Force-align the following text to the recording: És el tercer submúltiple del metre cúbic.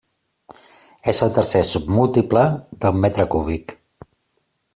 És 1.13 1.19
el 1.27 1.33
tercer 1.39 1.61
submúltiple 1.73 2.47
del 2.87 2.99
metre 3.05 3.29
cúbic. 3.37 3.77